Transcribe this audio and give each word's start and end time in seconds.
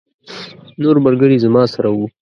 نور 0.81 0.95
ملګري 1.05 1.37
زما 1.45 1.63
سره 1.73 1.89
وو. 1.95 2.05